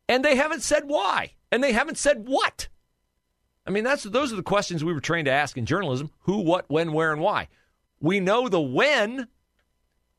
And 0.08 0.24
they 0.24 0.36
haven't 0.36 0.62
said 0.62 0.84
why. 0.86 1.32
And 1.50 1.64
they 1.64 1.72
haven't 1.72 1.98
said 1.98 2.28
what. 2.28 2.68
I 3.68 3.70
mean, 3.70 3.84
that's 3.84 4.04
those 4.04 4.32
are 4.32 4.36
the 4.36 4.42
questions 4.42 4.82
we 4.82 4.94
were 4.94 5.00
trained 5.00 5.26
to 5.26 5.30
ask 5.30 5.58
in 5.58 5.66
journalism 5.66 6.10
who, 6.20 6.38
what, 6.38 6.64
when, 6.68 6.94
where, 6.94 7.12
and 7.12 7.20
why. 7.20 7.48
We 8.00 8.18
know 8.18 8.48
the 8.48 8.60
when, 8.60 9.28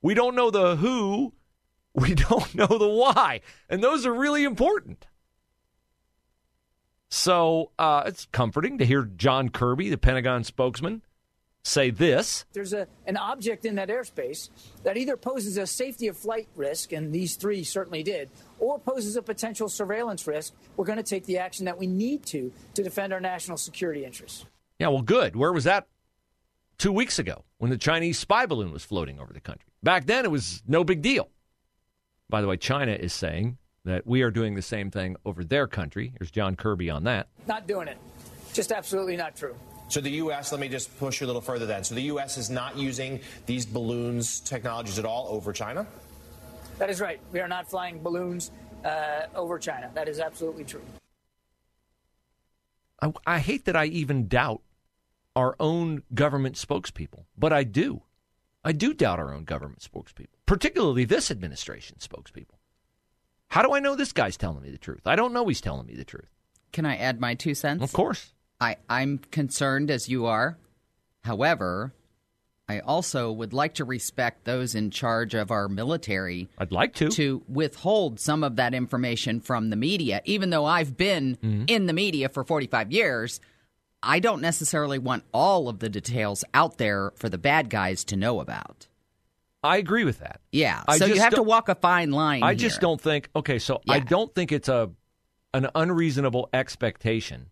we 0.03 0.13
don't 0.13 0.35
know 0.35 0.51
the 0.51 0.75
who, 0.75 1.33
we 1.95 2.13
don't 2.13 2.53
know 2.53 2.67
the 2.67 2.87
why. 2.87 3.41
And 3.67 3.83
those 3.83 4.05
are 4.05 4.13
really 4.13 4.43
important. 4.43 5.07
So 7.09 7.71
uh, 7.79 8.03
it's 8.05 8.27
comforting 8.31 8.77
to 8.77 8.85
hear 8.85 9.01
John 9.03 9.49
Kirby, 9.49 9.89
the 9.89 9.97
Pentagon 9.97 10.43
spokesman, 10.43 11.01
say 11.63 11.89
this. 11.89 12.45
There's 12.53 12.73
a, 12.73 12.87
an 13.07 13.17
object 13.17 13.65
in 13.65 13.75
that 13.75 13.89
airspace 13.89 14.49
that 14.83 14.95
either 14.95 15.17
poses 15.17 15.57
a 15.57 15.65
safety 15.65 16.07
of 16.07 16.15
flight 16.15 16.47
risk, 16.55 16.91
and 16.91 17.11
these 17.11 17.35
three 17.35 17.63
certainly 17.63 18.03
did, 18.03 18.29
or 18.59 18.79
poses 18.79 19.15
a 19.15 19.21
potential 19.21 19.69
surveillance 19.69 20.27
risk. 20.27 20.53
We're 20.77 20.85
going 20.85 20.97
to 20.97 21.03
take 21.03 21.25
the 21.25 21.37
action 21.37 21.65
that 21.65 21.77
we 21.77 21.87
need 21.87 22.25
to 22.27 22.51
to 22.75 22.83
defend 22.83 23.13
our 23.13 23.19
national 23.19 23.57
security 23.57 24.05
interests. 24.05 24.45
Yeah, 24.79 24.87
well, 24.87 25.01
good. 25.01 25.35
Where 25.35 25.51
was 25.51 25.65
that 25.65 25.87
two 26.77 26.91
weeks 26.91 27.19
ago 27.19 27.43
when 27.57 27.69
the 27.69 27.77
Chinese 27.77 28.17
spy 28.19 28.45
balloon 28.45 28.71
was 28.71 28.85
floating 28.85 29.19
over 29.19 29.33
the 29.33 29.41
country? 29.41 29.71
Back 29.83 30.05
then, 30.05 30.25
it 30.25 30.31
was 30.31 30.63
no 30.67 30.83
big 30.83 31.01
deal. 31.01 31.29
By 32.29 32.41
the 32.41 32.47
way, 32.47 32.57
China 32.57 32.93
is 32.93 33.13
saying 33.13 33.57
that 33.85 34.05
we 34.05 34.21
are 34.21 34.31
doing 34.31 34.55
the 34.55 34.61
same 34.61 34.91
thing 34.91 35.15
over 35.25 35.43
their 35.43 35.67
country. 35.67 36.13
Here's 36.17 36.31
John 36.31 36.55
Kirby 36.55 36.89
on 36.89 37.03
that. 37.05 37.27
Not 37.47 37.67
doing 37.67 37.87
it. 37.87 37.97
Just 38.53 38.71
absolutely 38.71 39.15
not 39.15 39.35
true. 39.35 39.55
So 39.87 40.01
the 40.01 40.11
U.S. 40.11 40.51
Let 40.51 40.61
me 40.61 40.69
just 40.69 40.95
push 40.99 41.19
you 41.19 41.25
a 41.25 41.27
little 41.27 41.41
further. 41.41 41.65
Then, 41.65 41.83
so 41.83 41.95
the 41.95 42.03
U.S. 42.03 42.37
is 42.37 42.49
not 42.49 42.77
using 42.77 43.19
these 43.47 43.65
balloons 43.65 44.39
technologies 44.39 44.99
at 44.99 45.05
all 45.05 45.27
over 45.29 45.51
China. 45.51 45.87
That 46.79 46.89
is 46.89 47.01
right. 47.01 47.19
We 47.31 47.41
are 47.41 47.48
not 47.48 47.69
flying 47.69 48.01
balloons 48.01 48.51
uh, 48.83 49.24
over 49.36 49.59
China. 49.59 49.91
That 49.93 50.07
is 50.07 50.19
absolutely 50.19 50.63
true. 50.63 50.81
I, 53.01 53.12
I 53.27 53.39
hate 53.39 53.65
that 53.65 53.75
I 53.75 53.86
even 53.86 54.27
doubt 54.27 54.62
our 55.36 55.55
own 55.59 56.03
government 56.13 56.55
spokespeople, 56.55 57.25
but 57.38 57.53
I 57.53 57.63
do. 57.63 58.01
I 58.63 58.71
do 58.71 58.93
doubt 58.93 59.19
our 59.19 59.33
own 59.33 59.43
government 59.43 59.79
spokespeople, 59.79 60.36
particularly 60.45 61.05
this 61.05 61.29
administration 61.29 61.98
spokespeople. 62.00 62.57
How 63.48 63.62
do 63.62 63.74
I 63.74 63.79
know 63.79 63.95
this 63.95 64.12
guy's 64.13 64.38
telling 64.38 64.62
me 64.62 64.69
the 64.69 64.77
truth? 64.77 65.01
I 65.05 65.15
don't 65.15 65.33
know 65.33 65.48
he's 65.48 65.62
telling 65.62 65.86
me 65.86 65.95
the 65.95 66.05
truth. 66.05 66.29
Can 66.71 66.86
I 66.86 66.98
add 66.98 67.19
my 67.19 67.36
two 67.36 67.55
cents? 67.55 67.83
Of 67.83 67.93
course. 67.93 68.33
I, 68.62 68.77
I'm 68.89 69.17
concerned 69.17 69.89
as 69.91 70.07
you 70.07 70.25
are. 70.27 70.57
However, 71.24 71.93
I 72.69 72.79
also 72.81 73.31
would 73.31 73.51
like 73.51 73.73
to 73.75 73.83
respect 73.85 74.45
those 74.45 74.75
in 74.75 74.91
charge 74.91 75.33
of 75.33 75.49
our 75.49 75.67
military 75.67 76.47
I'd 76.59 76.71
like 76.71 76.93
to. 76.95 77.09
to 77.09 77.41
withhold 77.49 78.19
some 78.19 78.43
of 78.43 78.57
that 78.57 78.75
information 78.75 79.41
from 79.41 79.71
the 79.71 79.75
media. 79.75 80.21
Even 80.25 80.51
though 80.51 80.65
I've 80.65 80.95
been 80.95 81.38
Mm-hmm. 81.43 81.63
in 81.67 81.88
the 81.88 81.93
media 81.93 82.29
for 82.29 82.43
45 82.43 82.91
years, 82.91 83.39
I 84.03 84.19
don't 84.19 84.41
necessarily 84.41 84.99
want 84.99 85.23
all 85.33 85.67
of 85.67 85.79
the 85.79 85.89
details 85.89 86.43
out 86.53 86.77
there 86.77 87.11
for 87.15 87.27
the 87.27 87.38
bad 87.39 87.69
guys 87.69 88.03
to 88.05 88.15
know 88.15 88.39
about. 88.39 88.88
I 89.63 89.77
agree 89.77 90.05
with 90.05 90.19
that. 90.19 90.39
Yeah. 90.51 90.83
I 90.88 90.97
so 90.99 91.05
you 91.05 91.19
have 91.19 91.33
to 91.33 91.43
walk 91.43 91.67
a 91.69 91.75
fine 91.75 92.11
line. 92.11 92.43
I 92.43 92.55
just 92.55 92.79
don't 92.79 93.01
think. 93.01 93.29
Okay, 93.35 93.59
so 93.59 93.81
I 93.89 93.99
don't 93.99 94.33
think 94.33 94.51
it's 94.51 94.69
a 94.69 94.91
an 95.53 95.67
unreasonable 95.73 96.47
expectation 96.53 97.47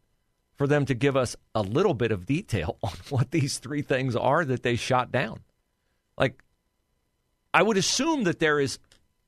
for 0.57 0.67
them 0.67 0.85
to 0.85 0.93
give 0.93 1.15
us 1.15 1.35
a 1.55 1.61
little 1.61 1.93
bit 1.93 2.11
of 2.11 2.25
detail 2.25 2.77
on 2.83 2.93
what 3.09 3.31
these 3.31 3.59
three 3.59 3.81
things 3.81 4.15
are 4.15 4.43
that 4.43 4.63
they 4.63 4.75
shot 4.75 5.11
down. 5.11 5.39
Like, 6.17 6.43
I 7.53 7.63
would 7.63 7.77
assume 7.77 8.23
that 8.23 8.39
there 8.39 8.59
is 8.59 8.79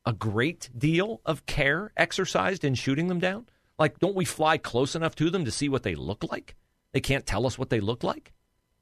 a 0.05 0.13
great 0.13 0.69
deal 0.77 1.21
of 1.25 1.45
care 1.45 1.91
exercised 1.95 2.63
in 2.63 2.73
shooting 2.73 3.07
them 3.07 3.19
down. 3.19 3.45
Like, 3.77 3.99
don't 3.99 4.15
we 4.15 4.25
fly 4.25 4.57
close 4.57 4.95
enough 4.95 5.15
to 5.15 5.29
them 5.29 5.45
to 5.45 5.51
see 5.51 5.69
what 5.69 5.83
they 5.83 5.95
look 5.95 6.23
like? 6.29 6.55
They 6.91 6.99
can't 6.99 7.25
tell 7.25 7.45
us 7.45 7.57
what 7.57 7.69
they 7.69 7.79
look 7.79 8.03
like. 8.03 8.33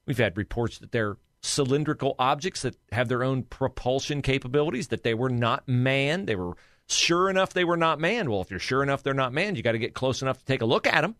We've 0.06 0.18
had 0.18 0.36
reports 0.36 0.78
that 0.78 0.90
they're 0.90 1.18
cylindrical 1.40 2.14
objects 2.18 2.62
that 2.62 2.76
have 2.90 3.08
their 3.08 3.22
own 3.22 3.42
propulsion 3.44 4.22
capabilities, 4.22 4.88
that 4.88 5.02
they 5.02 5.14
were 5.14 5.30
not 5.30 5.68
manned. 5.68 6.26
They 6.26 6.34
were 6.34 6.56
sure 6.88 7.30
enough 7.30 7.52
they 7.52 7.64
were 7.64 7.76
not 7.76 8.00
manned. 8.00 8.28
Well, 8.28 8.40
if 8.40 8.50
you're 8.50 8.58
sure 8.58 8.82
enough 8.82 9.02
they're 9.02 9.14
not 9.14 9.32
manned, 9.32 9.56
you 9.56 9.62
got 9.62 9.72
to 9.72 9.78
get 9.78 9.94
close 9.94 10.22
enough 10.22 10.38
to 10.38 10.44
take 10.44 10.62
a 10.62 10.66
look 10.66 10.86
at 10.86 11.02
them. 11.02 11.14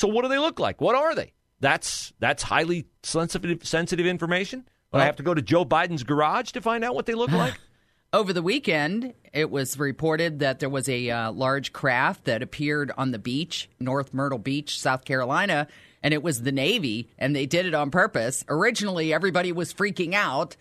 So, 0.00 0.08
what 0.08 0.22
do 0.22 0.28
they 0.28 0.38
look 0.38 0.58
like? 0.58 0.80
What 0.80 0.94
are 0.94 1.14
they? 1.14 1.34
That's 1.60 2.14
that's 2.20 2.42
highly 2.42 2.86
sensitive 3.02 3.66
sensitive 3.66 4.06
information. 4.06 4.66
But 4.90 5.02
I 5.02 5.04
have 5.04 5.16
to 5.16 5.22
go 5.22 5.34
to 5.34 5.42
Joe 5.42 5.66
Biden's 5.66 6.04
garage 6.04 6.52
to 6.52 6.62
find 6.62 6.82
out 6.82 6.94
what 6.94 7.04
they 7.04 7.12
look 7.12 7.30
like. 7.30 7.60
Over 8.14 8.32
the 8.32 8.42
weekend, 8.42 9.12
it 9.34 9.50
was 9.50 9.78
reported 9.78 10.38
that 10.38 10.58
there 10.58 10.70
was 10.70 10.88
a 10.88 11.10
uh, 11.10 11.32
large 11.32 11.74
craft 11.74 12.24
that 12.24 12.42
appeared 12.42 12.90
on 12.96 13.10
the 13.10 13.18
beach, 13.18 13.68
North 13.78 14.14
Myrtle 14.14 14.38
Beach, 14.38 14.80
South 14.80 15.04
Carolina, 15.04 15.68
and 16.02 16.14
it 16.14 16.22
was 16.22 16.44
the 16.44 16.50
Navy, 16.50 17.10
and 17.18 17.36
they 17.36 17.44
did 17.44 17.66
it 17.66 17.74
on 17.74 17.90
purpose. 17.90 18.42
Originally, 18.48 19.12
everybody 19.12 19.52
was 19.52 19.74
freaking 19.74 20.14
out, 20.14 20.56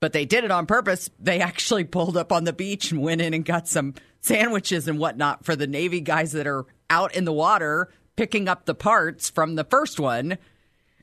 but 0.00 0.12
they 0.12 0.24
did 0.24 0.42
it 0.42 0.50
on 0.50 0.66
purpose. 0.66 1.08
They 1.20 1.38
actually 1.40 1.84
pulled 1.84 2.16
up 2.16 2.32
on 2.32 2.42
the 2.42 2.52
beach 2.52 2.90
and 2.90 3.00
went 3.00 3.20
in 3.20 3.32
and 3.32 3.44
got 3.44 3.68
some 3.68 3.94
sandwiches 4.20 4.88
and 4.88 4.98
whatnot 4.98 5.44
for 5.44 5.54
the 5.54 5.68
Navy 5.68 6.00
guys 6.00 6.32
that 6.32 6.48
are 6.48 6.66
out 6.90 7.14
in 7.14 7.24
the 7.24 7.32
water 7.32 7.88
picking 8.16 8.48
up 8.48 8.64
the 8.64 8.74
parts 8.74 9.30
from 9.30 9.54
the 9.54 9.64
first 9.64 9.98
one. 9.98 10.38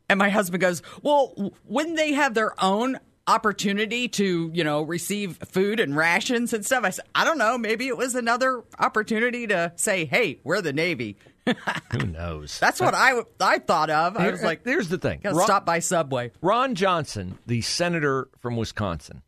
And 0.07 0.17
my 0.17 0.29
husband 0.29 0.61
goes, 0.61 0.81
Well, 1.01 1.53
wouldn't 1.65 1.97
they 1.97 2.13
have 2.13 2.33
their 2.33 2.53
own 2.63 2.99
opportunity 3.27 4.07
to, 4.07 4.49
you 4.53 4.63
know, 4.63 4.81
receive 4.81 5.37
food 5.37 5.79
and 5.79 5.95
rations 5.95 6.51
and 6.53 6.65
stuff? 6.65 6.83
I 6.83 6.89
said, 6.89 7.05
I 7.13 7.23
don't 7.23 7.37
know. 7.37 7.57
Maybe 7.57 7.87
it 7.87 7.97
was 7.97 8.15
another 8.15 8.63
opportunity 8.79 9.47
to 9.47 9.71
say, 9.75 10.05
Hey, 10.05 10.39
we're 10.43 10.61
the 10.61 10.73
Navy. 10.73 11.17
Who 11.91 12.05
knows? 12.05 12.59
That's 12.59 12.79
what 12.79 12.93
I, 12.93 13.21
I 13.39 13.59
thought 13.59 13.89
of. 13.89 14.17
I 14.17 14.29
was 14.29 14.43
like, 14.43 14.63
here's 14.63 14.89
the 14.89 14.97
thing. 14.97 15.21
Ron- 15.23 15.35
stop 15.35 15.65
by 15.65 15.79
Subway. 15.79 16.31
Ron 16.41 16.75
Johnson, 16.75 17.37
the 17.45 17.61
senator 17.61 18.29
from 18.39 18.55
Wisconsin, 18.55 19.21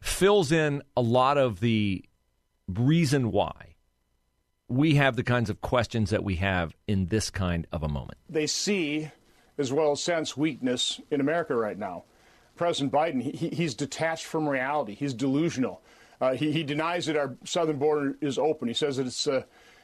fills 0.00 0.52
in 0.52 0.82
a 0.96 1.02
lot 1.02 1.38
of 1.38 1.60
the 1.60 2.04
reason 2.68 3.30
why 3.30 3.71
we 4.72 4.94
have 4.96 5.16
the 5.16 5.22
kinds 5.22 5.50
of 5.50 5.60
questions 5.60 6.10
that 6.10 6.24
we 6.24 6.36
have 6.36 6.74
in 6.88 7.06
this 7.06 7.30
kind 7.30 7.66
of 7.72 7.82
a 7.82 7.88
moment. 7.88 8.18
they 8.28 8.46
see 8.46 9.10
as 9.58 9.70
well 9.72 9.92
as 9.92 10.02
sense 10.02 10.36
weakness 10.36 11.00
in 11.10 11.20
America 11.20 11.54
right 11.54 11.78
now. 11.78 12.04
President 12.56 12.90
Biden, 12.92 13.22
he, 13.34 13.48
he's 13.50 13.74
detached 13.74 14.24
from 14.24 14.48
reality. 14.48 14.94
He's 14.94 15.12
delusional. 15.14 15.82
Uh, 16.20 16.32
he, 16.34 16.52
he 16.52 16.62
denies 16.62 17.06
that 17.06 17.16
our 17.16 17.36
southern 17.44 17.76
border 17.78 18.16
is 18.20 18.38
open. 18.38 18.66
He 18.68 18.74
says 18.74 18.96
that 18.96 19.06
it's, 19.06 19.26
uh, 19.26 19.42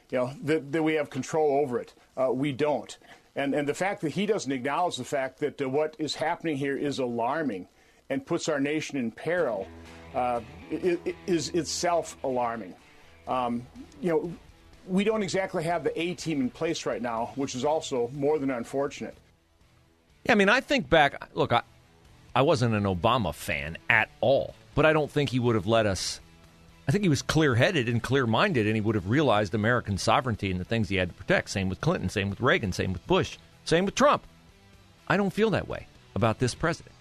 you 0.09 0.17
know, 0.17 0.33
that, 0.43 0.71
that 0.71 0.81
we 0.81 0.93
have 0.95 1.09
control 1.11 1.59
over 1.61 1.79
it. 1.79 1.93
Uh, 2.17 2.31
we 2.31 2.51
don't. 2.51 2.97
And, 3.35 3.53
and 3.53 3.67
the 3.67 3.73
fact 3.75 4.01
that 4.01 4.09
he 4.11 4.25
doesn't 4.25 4.51
acknowledge 4.51 4.95
the 4.97 5.03
fact 5.03 5.39
that 5.39 5.61
uh, 5.61 5.69
what 5.69 5.95
is 5.99 6.15
happening 6.15 6.57
here 6.57 6.75
is 6.77 6.97
alarming 6.99 7.67
and 8.09 8.25
puts 8.25 8.49
our 8.49 8.59
nation 8.59 8.97
in 8.97 9.11
peril 9.11 9.67
uh, 10.15 10.41
i- 10.71 10.97
i- 11.05 11.15
is 11.27 11.49
itself 11.49 12.17
alarming. 12.23 12.73
Um, 13.27 13.67
you 14.01 14.09
know, 14.09 14.33
we 14.89 15.03
don't 15.03 15.23
exactly 15.23 15.63
have 15.63 15.83
the 15.83 15.99
A 15.99 16.15
team 16.15 16.41
in 16.41 16.49
place 16.49 16.85
right 16.85 17.01
now, 17.01 17.31
which 17.35 17.55
is 17.55 17.63
also 17.63 18.09
more 18.13 18.39
than 18.39 18.49
unfortunate. 18.49 19.15
Yeah, 20.25 20.33
I 20.33 20.35
mean, 20.35 20.49
I 20.49 20.59
think 20.61 20.89
back. 20.89 21.29
Look, 21.35 21.53
I, 21.53 21.61
I 22.35 22.41
wasn't 22.41 22.75
an 22.75 22.83
Obama 22.83 23.33
fan 23.33 23.77
at 23.89 24.09
all, 24.19 24.55
but 24.75 24.85
I 24.85 24.93
don't 24.93 25.09
think 25.09 25.29
he 25.29 25.39
would 25.39 25.55
have 25.55 25.67
let 25.67 25.85
us. 25.85 26.19
I 26.87 26.91
think 26.91 27.03
he 27.03 27.09
was 27.09 27.21
clear 27.21 27.55
headed 27.55 27.87
and 27.87 28.01
clear 28.01 28.25
minded, 28.25 28.65
and 28.65 28.75
he 28.75 28.81
would 28.81 28.95
have 28.95 29.09
realized 29.09 29.53
American 29.53 29.97
sovereignty 29.97 30.49
and 30.49 30.59
the 30.59 30.65
things 30.65 30.89
he 30.89 30.95
had 30.95 31.09
to 31.09 31.15
protect. 31.15 31.51
Same 31.51 31.69
with 31.69 31.81
Clinton, 31.81 32.09
same 32.09 32.29
with 32.29 32.41
Reagan, 32.41 32.73
same 32.73 32.93
with 32.93 33.05
Bush, 33.05 33.37
same 33.63 33.85
with 33.85 33.95
Trump. 33.95 34.23
I 35.07 35.15
don't 35.15 35.33
feel 35.33 35.51
that 35.51 35.67
way 35.67 35.87
about 36.15 36.39
this 36.39 36.55
president. 36.55 36.95